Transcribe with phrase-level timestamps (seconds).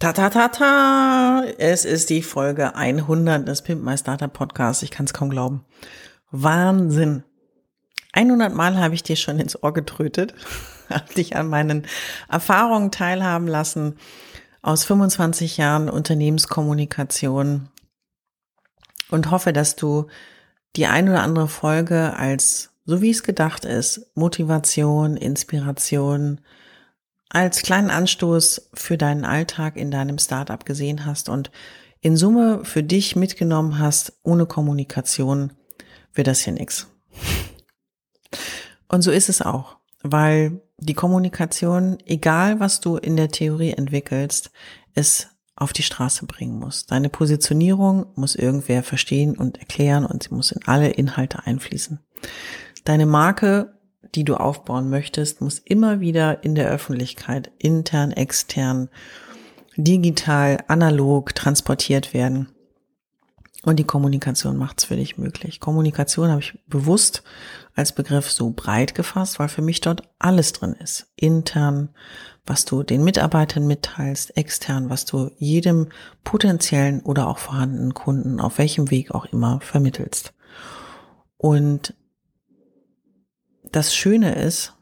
[0.00, 1.44] Ta ta ta ta!
[1.58, 4.82] Es ist die Folge 100 des Pimp My Startup Podcasts.
[4.82, 5.66] Ich kann es kaum glauben.
[6.30, 7.22] Wahnsinn!
[8.14, 10.32] 100 Mal habe ich dir schon ins Ohr getrötet
[10.88, 11.86] habe dich an meinen
[12.30, 13.98] Erfahrungen teilhaben lassen
[14.62, 17.68] aus 25 Jahren Unternehmenskommunikation
[19.10, 20.06] und hoffe, dass du
[20.76, 26.40] die ein oder andere Folge als, so wie es gedacht ist, Motivation, Inspiration,
[27.30, 31.50] als kleinen Anstoß für deinen Alltag in deinem Startup gesehen hast und
[32.00, 35.52] in Summe für dich mitgenommen hast, ohne Kommunikation
[36.12, 36.88] wird das hier nix.
[38.88, 44.50] Und so ist es auch, weil die Kommunikation, egal was du in der Theorie entwickelst,
[44.94, 46.86] es auf die Straße bringen muss.
[46.86, 52.00] Deine Positionierung muss irgendwer verstehen und erklären und sie muss in alle Inhalte einfließen.
[52.84, 53.78] Deine Marke,
[54.14, 58.88] die du aufbauen möchtest, muss immer wieder in der Öffentlichkeit, intern, extern,
[59.76, 62.48] digital, analog transportiert werden.
[63.62, 65.60] Und die Kommunikation macht es für dich möglich.
[65.60, 67.22] Kommunikation habe ich bewusst
[67.74, 71.08] als Begriff so breit gefasst, weil für mich dort alles drin ist.
[71.14, 71.90] Intern,
[72.46, 75.88] was du den Mitarbeitern mitteilst, extern, was du jedem
[76.24, 80.32] potenziellen oder auch vorhandenen Kunden auf welchem Weg auch immer vermittelst.
[81.36, 81.94] Und
[83.72, 84.74] das Schöne ist,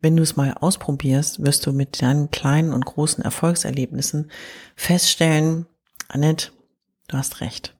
[0.00, 4.30] wenn du es mal ausprobierst, wirst du mit deinen kleinen und großen Erfolgserlebnissen
[4.74, 5.66] feststellen,
[6.08, 6.52] Annette,
[7.10, 7.76] Du hast recht.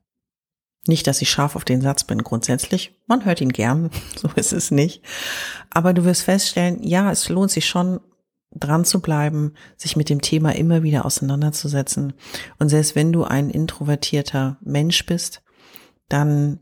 [0.87, 2.99] Nicht, dass ich scharf auf den Satz bin, grundsätzlich.
[3.07, 5.03] Man hört ihn gern, so ist es nicht.
[5.69, 8.01] Aber du wirst feststellen, ja, es lohnt sich schon,
[8.53, 12.11] dran zu bleiben, sich mit dem Thema immer wieder auseinanderzusetzen.
[12.59, 15.41] Und selbst wenn du ein introvertierter Mensch bist,
[16.09, 16.59] dann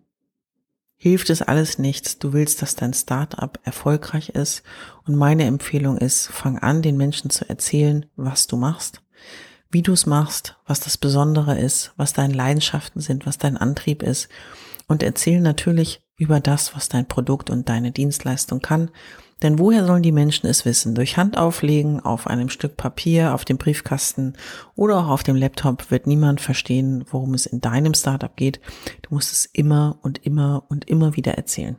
[1.00, 2.20] hilft es alles nichts.
[2.20, 4.62] Du willst, dass dein Startup erfolgreich ist.
[5.08, 9.02] Und meine Empfehlung ist, fang an, den Menschen zu erzählen, was du machst
[9.72, 14.02] wie du es machst, was das Besondere ist, was deine Leidenschaften sind, was dein Antrieb
[14.02, 14.30] ist
[14.88, 18.90] und erzähl natürlich über das, was dein Produkt und deine Dienstleistung kann.
[19.42, 20.96] Denn woher sollen die Menschen es wissen?
[20.96, 24.34] Durch Handauflegen auf einem Stück Papier, auf dem Briefkasten
[24.76, 28.60] oder auch auf dem Laptop wird niemand verstehen, worum es in deinem Startup geht.
[29.04, 31.78] Du musst es immer und immer und immer wieder erzählen.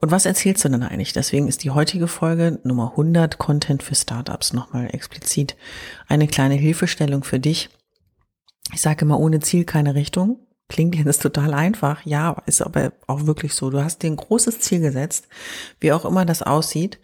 [0.00, 1.14] Und was erzählst du denn eigentlich?
[1.14, 5.56] Deswegen ist die heutige Folge Nummer 100 Content für Startups nochmal explizit
[6.08, 7.70] eine kleine Hilfestellung für dich.
[8.72, 10.43] Ich sage immer, ohne Ziel keine Richtung.
[10.68, 12.04] Klingt jetzt total einfach.
[12.04, 13.70] Ja, ist aber auch wirklich so.
[13.70, 15.28] Du hast dir ein großes Ziel gesetzt,
[15.80, 17.00] wie auch immer das aussieht.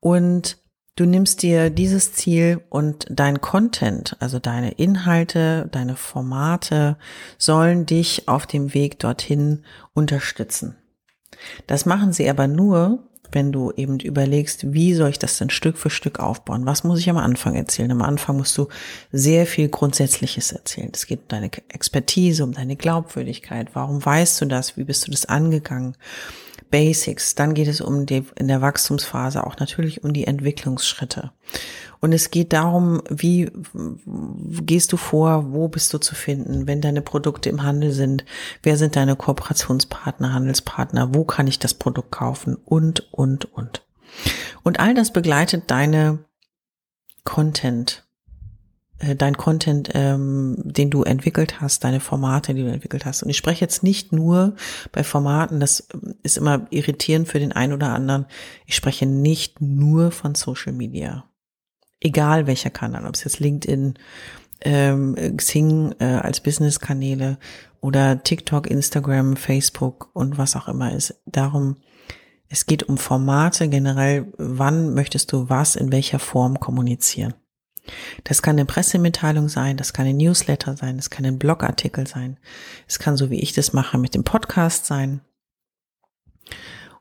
[0.00, 0.58] Und
[0.96, 6.96] du nimmst dir dieses Ziel und dein Content, also deine Inhalte, deine Formate
[7.38, 10.76] sollen dich auf dem Weg dorthin unterstützen.
[11.66, 15.78] Das machen sie aber nur, wenn du eben überlegst, wie soll ich das denn Stück
[15.78, 16.66] für Stück aufbauen?
[16.66, 17.90] Was muss ich am Anfang erzählen?
[17.90, 18.68] Am Anfang musst du
[19.10, 20.90] sehr viel Grundsätzliches erzählen.
[20.92, 23.68] Es geht um deine Expertise, um deine Glaubwürdigkeit.
[23.74, 24.76] Warum weißt du das?
[24.76, 25.96] Wie bist du das angegangen?
[26.72, 27.36] Basics.
[27.36, 31.30] Dann geht es um die, in der Wachstumsphase auch natürlich um die Entwicklungsschritte.
[32.00, 33.52] Und es geht darum, wie
[34.62, 38.24] gehst du vor, wo bist du zu finden, wenn deine Produkte im Handel sind,
[38.64, 43.86] wer sind deine Kooperationspartner, Handelspartner, wo kann ich das Produkt kaufen und, und, und.
[44.64, 46.24] Und all das begleitet deine
[47.22, 48.04] Content,
[49.16, 53.22] dein Content, ähm, den du entwickelt hast, deine Formate, die du entwickelt hast.
[53.22, 54.54] Und ich spreche jetzt nicht nur
[54.92, 55.88] bei Formaten, das
[56.22, 58.26] ist immer irritierend für den einen oder anderen.
[58.66, 61.24] Ich spreche nicht nur von Social Media
[62.02, 63.94] egal welcher Kanal, ob es jetzt LinkedIn,
[64.62, 67.38] ähm, Xing äh, als Business-Kanäle
[67.80, 71.20] oder TikTok, Instagram, Facebook und was auch immer ist.
[71.26, 71.76] Darum,
[72.48, 74.32] es geht um Formate generell.
[74.38, 77.34] Wann möchtest du was in welcher Form kommunizieren?
[78.24, 82.38] Das kann eine Pressemitteilung sein, das kann ein Newsletter sein, das kann ein Blogartikel sein,
[82.86, 85.20] es kann so wie ich das mache mit dem Podcast sein.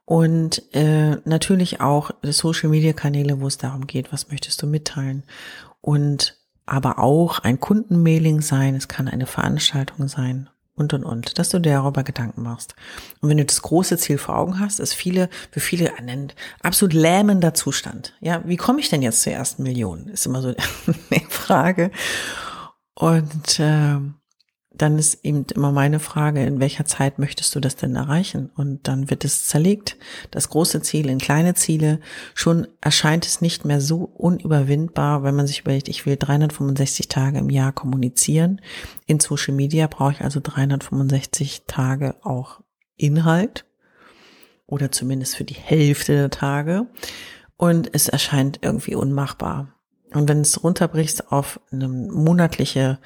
[0.05, 5.23] Und äh, natürlich auch Social-Media-Kanäle, wo es darum geht, was möchtest du mitteilen.
[5.79, 11.49] Und aber auch ein Kundenmailing sein, es kann eine Veranstaltung sein und und und, dass
[11.49, 12.75] du dir darüber Gedanken machst.
[13.19, 16.31] Und wenn du das große Ziel vor Augen hast, ist viele, für viele ein
[16.61, 18.15] absolut lähmender Zustand.
[18.21, 20.07] Ja, wie komme ich denn jetzt zur ersten Million?
[20.07, 21.91] Ist immer so eine Frage.
[22.95, 23.97] Und äh,
[24.73, 28.49] dann ist eben immer meine Frage, in welcher Zeit möchtest du das denn erreichen?
[28.55, 29.97] Und dann wird es zerlegt,
[30.31, 31.99] das große Ziel in kleine Ziele.
[32.33, 37.39] Schon erscheint es nicht mehr so unüberwindbar, wenn man sich überlegt, ich will 365 Tage
[37.39, 38.61] im Jahr kommunizieren.
[39.07, 42.61] In Social Media brauche ich also 365 Tage auch
[42.95, 43.65] Inhalt
[44.67, 46.87] oder zumindest für die Hälfte der Tage.
[47.57, 49.75] Und es erscheint irgendwie unmachbar.
[50.13, 52.99] Und wenn es runterbrichst auf eine monatliche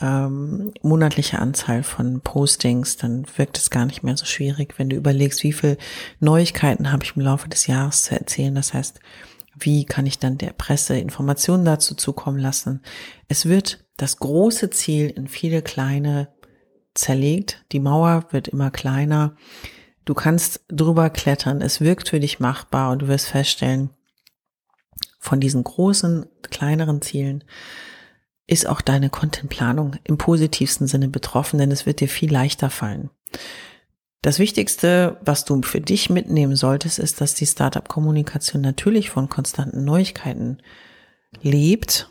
[0.00, 4.96] ähm, monatliche Anzahl von Postings, dann wirkt es gar nicht mehr so schwierig, wenn du
[4.96, 5.76] überlegst, wie viel
[6.20, 8.54] Neuigkeiten habe ich im Laufe des Jahres zu erzählen.
[8.54, 9.00] Das heißt,
[9.58, 12.82] wie kann ich dann der Presse Informationen dazu zukommen lassen?
[13.28, 16.28] Es wird das große Ziel in viele kleine
[16.94, 17.64] zerlegt.
[17.72, 19.36] Die Mauer wird immer kleiner.
[20.04, 21.60] Du kannst drüber klettern.
[21.60, 23.90] Es wirkt für dich machbar und du wirst feststellen,
[25.18, 27.44] von diesen großen, kleineren Zielen
[28.50, 33.10] ist auch deine Contentplanung im positivsten Sinne betroffen, denn es wird dir viel leichter fallen.
[34.22, 39.84] Das Wichtigste, was du für dich mitnehmen solltest, ist, dass die Startup-Kommunikation natürlich von konstanten
[39.84, 40.58] Neuigkeiten
[41.40, 42.10] lebt,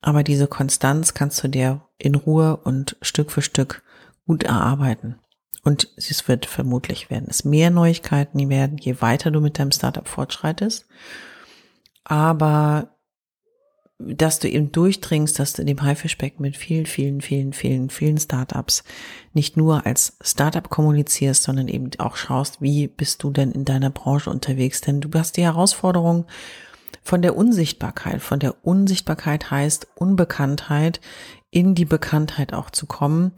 [0.00, 3.82] aber diese Konstanz kannst du dir in Ruhe und Stück für Stück
[4.26, 5.16] gut erarbeiten.
[5.62, 10.06] Und es wird vermutlich werden es mehr Neuigkeiten werden, je weiter du mit deinem Startup
[10.06, 10.86] fortschreitest.
[12.04, 12.96] Aber
[14.00, 18.18] dass du eben durchdringst, dass du in dem Haifischbecken mit vielen, vielen, vielen, vielen, vielen
[18.18, 18.82] Startups
[19.32, 23.90] nicht nur als Startup kommunizierst, sondern eben auch schaust, wie bist du denn in deiner
[23.90, 24.80] Branche unterwegs?
[24.80, 26.24] Denn du hast die Herausforderung
[27.02, 28.22] von der Unsichtbarkeit.
[28.22, 31.00] Von der Unsichtbarkeit heißt Unbekanntheit
[31.50, 33.32] in die Bekanntheit auch zu kommen.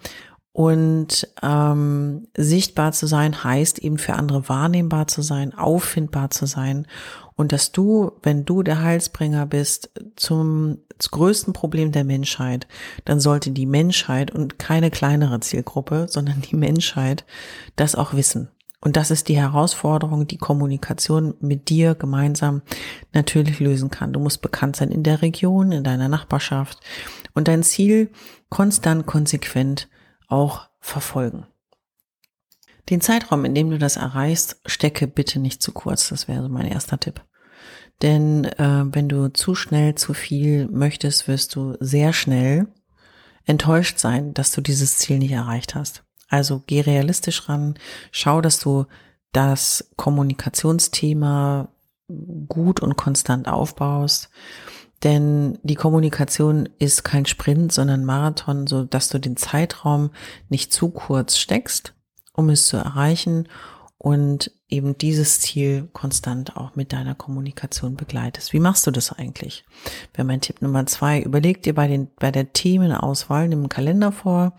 [0.53, 6.87] Und ähm, sichtbar zu sein heißt eben für andere wahrnehmbar zu sein, auffindbar zu sein
[7.37, 12.69] und dass du, wenn du der Heilsbringer bist, zum, zum größten Problem der Menschheit,
[13.05, 17.25] dann sollte die Menschheit und keine kleinere Zielgruppe, sondern die Menschheit
[17.77, 18.49] das auch wissen.
[18.81, 22.63] Und das ist die Herausforderung, die Kommunikation mit dir gemeinsam
[23.13, 24.13] natürlich lösen kann.
[24.13, 26.81] Du musst bekannt sein in der Region, in deiner Nachbarschaft
[27.33, 28.11] und dein Ziel
[28.51, 29.89] konstant, konsequent
[30.33, 31.47] auch verfolgen.
[32.91, 36.09] Den Zeitraum, in dem du das erreichst, stecke bitte nicht zu kurz.
[36.09, 37.23] Das wäre so mein erster Tipp.
[38.01, 42.67] Denn äh, wenn du zu schnell zu viel möchtest, wirst du sehr schnell
[43.45, 46.03] enttäuscht sein, dass du dieses Ziel nicht erreicht hast.
[46.29, 47.79] Also geh realistisch ran,
[48.11, 48.87] schau, dass du
[49.33, 51.69] das Kommunikationsthema
[52.49, 54.31] gut und konstant aufbaust.
[55.03, 60.11] Denn die Kommunikation ist kein Sprint, sondern Marathon, so dass du den Zeitraum
[60.49, 61.95] nicht zu kurz steckst
[62.33, 63.49] um es zu erreichen
[63.99, 68.53] und eben dieses Ziel konstant auch mit deiner Kommunikation begleitest.
[68.53, 69.65] Wie machst du das eigentlich?
[70.15, 71.21] Wäre mein Tipp Nummer zwei.
[71.21, 74.57] Überleg dir bei den, bei der Themenauswahl, nimm einen Kalender vor.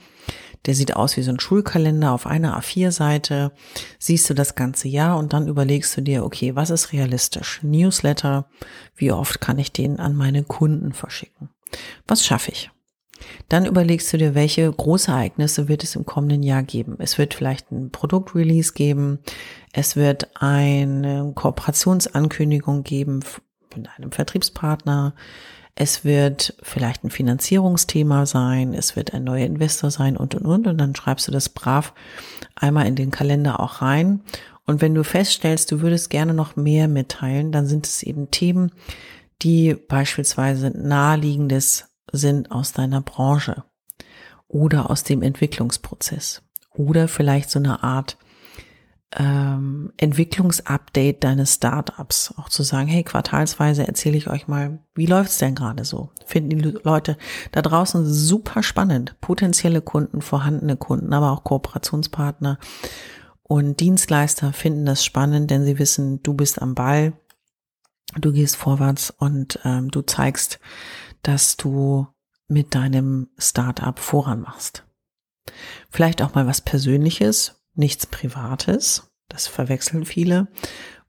[0.66, 3.52] Der sieht aus wie so ein Schulkalender auf einer A4-Seite.
[4.00, 7.60] Siehst du das ganze Jahr und dann überlegst du dir, okay, was ist realistisch?
[7.64, 8.48] Newsletter.
[8.96, 11.50] Wie oft kann ich den an meine Kunden verschicken?
[12.08, 12.70] Was schaffe ich?
[13.50, 16.96] Dann überlegst du dir, welche Großereignisse wird es im kommenden Jahr geben.
[17.00, 19.20] Es wird vielleicht ein Produktrelease geben.
[19.72, 23.22] Es wird eine Kooperationsankündigung geben
[23.76, 25.14] mit einem Vertriebspartner.
[25.76, 28.74] Es wird vielleicht ein Finanzierungsthema sein.
[28.74, 30.68] Es wird ein neuer Investor sein und, und, und.
[30.68, 31.94] Und dann schreibst du das brav
[32.56, 34.22] einmal in den Kalender auch rein.
[34.66, 38.72] Und wenn du feststellst, du würdest gerne noch mehr mitteilen, dann sind es eben Themen,
[39.42, 43.64] die beispielsweise naheliegendes sind aus deiner Branche
[44.48, 46.44] oder aus dem Entwicklungsprozess
[46.76, 48.18] oder vielleicht so eine Art
[49.16, 55.38] ähm, Entwicklungsupdate deines Startups, auch zu sagen, hey, quartalsweise erzähle ich euch mal, wie läuft's
[55.38, 56.12] denn gerade so?
[56.26, 57.18] Finden die Leute
[57.52, 62.58] da draußen super spannend, potenzielle Kunden, vorhandene Kunden, aber auch Kooperationspartner
[63.44, 67.14] und Dienstleister finden das spannend, denn sie wissen, du bist am Ball,
[68.16, 70.60] du gehst vorwärts und ähm, du zeigst,
[71.22, 72.08] dass du
[72.48, 74.86] mit deinem Startup voran machst.
[75.90, 80.48] Vielleicht auch mal was Persönliches, nichts Privates, das verwechseln viele,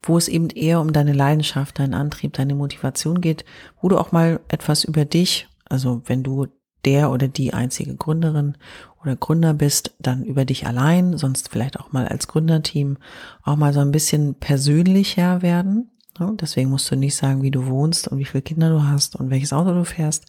[0.03, 3.45] wo es eben eher um deine Leidenschaft, deinen Antrieb, deine Motivation geht,
[3.81, 6.47] wo du auch mal etwas über dich, also wenn du
[6.85, 8.57] der oder die einzige Gründerin
[9.03, 12.99] oder Gründer bist, dann über dich allein, sonst vielleicht auch mal als Gründerteam
[13.43, 15.91] auch mal so ein bisschen persönlicher werden.
[16.19, 19.31] Deswegen musst du nicht sagen, wie du wohnst und wie viele Kinder du hast und
[19.31, 20.27] welches Auto du fährst,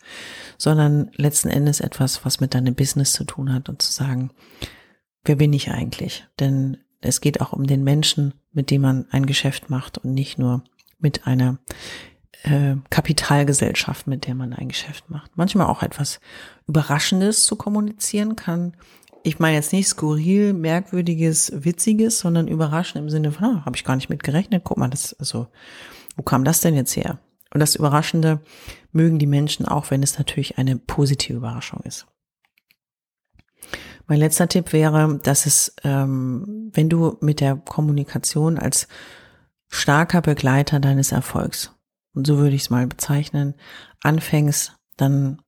[0.58, 4.32] sondern letzten Endes etwas, was mit deinem Business zu tun hat und zu sagen,
[5.26, 6.26] wer bin ich eigentlich?
[6.40, 10.38] Denn es geht auch um den Menschen, mit dem man ein Geschäft macht und nicht
[10.38, 10.64] nur
[11.00, 11.60] mit einer
[12.44, 15.32] äh, Kapitalgesellschaft, mit der man ein Geschäft macht.
[15.36, 16.20] Manchmal auch etwas
[16.68, 18.76] Überraschendes zu kommunizieren kann.
[19.24, 23.84] Ich meine jetzt nicht skurril, merkwürdiges, witziges, sondern überraschend im Sinne von, ah, habe ich
[23.84, 24.64] gar nicht mit gerechnet.
[24.64, 25.48] Guck mal, das also,
[26.16, 27.20] wo kam das denn jetzt her?
[27.54, 28.42] Und das Überraschende
[28.92, 32.06] mögen die Menschen auch, wenn es natürlich eine positive Überraschung ist.
[34.08, 38.88] Mein letzter Tipp wäre, dass es, ähm, wenn du mit der Kommunikation als
[39.68, 41.72] starker Begleiter deines Erfolgs
[42.14, 43.56] und so würde ich es mal bezeichnen,
[44.02, 45.42] anfängst, dann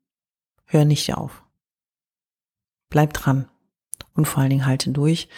[0.65, 1.43] hör nicht auf.
[2.89, 3.47] Bleib dran
[4.13, 5.29] und vor allen Dingen halte durch,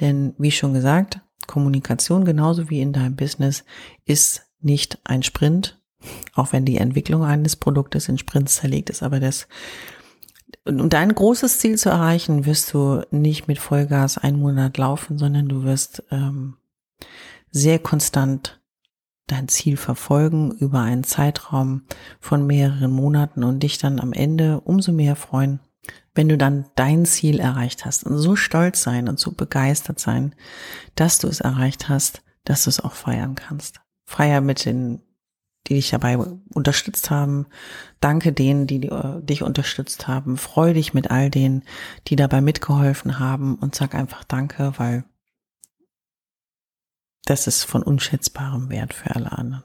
[0.00, 3.64] denn wie schon gesagt, Kommunikation genauso wie in deinem Business
[4.04, 5.80] ist nicht ein Sprint,
[6.34, 9.48] auch wenn die Entwicklung eines Produktes in Sprints zerlegt ist, aber das
[10.66, 15.48] um dein großes Ziel zu erreichen, wirst du nicht mit Vollgas einen Monat laufen, sondern
[15.48, 16.56] du wirst ähm,
[17.50, 18.60] sehr konstant
[19.26, 21.82] dein Ziel verfolgen über einen Zeitraum
[22.20, 25.60] von mehreren Monaten und dich dann am Ende umso mehr freuen,
[26.14, 30.34] wenn du dann dein Ziel erreicht hast und so stolz sein und so begeistert sein,
[30.94, 33.80] dass du es erreicht hast, dass du es auch feiern kannst.
[34.04, 35.02] Feier mit den,
[35.68, 37.46] die dich dabei unterstützt haben.
[38.00, 38.90] Danke denen, die, die
[39.22, 40.36] dich unterstützt haben.
[40.36, 41.62] Freu dich mit all denen,
[42.08, 45.04] die dabei mitgeholfen haben und sag einfach Danke, weil
[47.24, 49.64] das ist von unschätzbarem Wert für alle anderen.